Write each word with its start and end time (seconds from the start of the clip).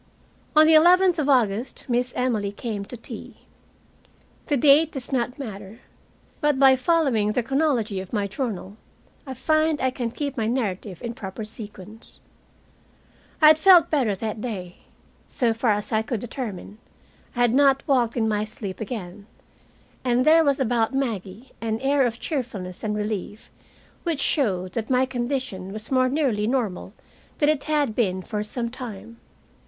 On 0.55 0.65
the 0.65 0.73
eleventh 0.73 1.19
of 1.19 1.29
August 1.29 1.85
Miss 1.87 2.11
Emily 2.15 2.51
came 2.51 2.83
to 2.85 2.97
tea. 2.97 3.41
The 4.47 4.57
date 4.57 4.91
does 4.93 5.11
not 5.11 5.37
matter, 5.37 5.77
but 6.39 6.57
by 6.57 6.75
following 6.75 7.33
the 7.33 7.43
chronology 7.43 7.99
of 7.99 8.11
my 8.11 8.25
journal 8.25 8.77
I 9.27 9.35
find 9.35 9.79
I 9.79 9.91
can 9.91 10.09
keep 10.09 10.35
my 10.37 10.47
narrative 10.47 11.03
in 11.03 11.13
proper 11.13 11.45
sequence. 11.45 12.19
I 13.43 13.49
had 13.49 13.59
felt 13.59 13.91
better 13.91 14.15
that 14.15 14.41
day. 14.41 14.77
So 15.23 15.53
far 15.53 15.69
as 15.69 15.91
I 15.91 16.01
could 16.01 16.19
determine, 16.19 16.79
I 17.35 17.41
had 17.41 17.53
not 17.53 17.83
walked 17.87 18.17
in 18.17 18.27
my 18.27 18.43
sleep 18.43 18.81
again, 18.81 19.27
and 20.03 20.25
there 20.25 20.43
was 20.43 20.59
about 20.59 20.95
Maggie 20.95 21.51
an 21.61 21.79
air 21.79 22.07
of 22.07 22.19
cheerfulness 22.19 22.83
and 22.83 22.95
relief 22.95 23.51
which 24.01 24.19
showed 24.19 24.73
that 24.73 24.89
my 24.89 25.05
condition 25.05 25.71
was 25.71 25.91
more 25.91 26.09
nearly 26.09 26.47
normal 26.47 26.91
than 27.37 27.49
it 27.49 27.65
had 27.65 27.93
been 27.93 28.23
for 28.23 28.41
some 28.41 28.71
time. 28.71 29.17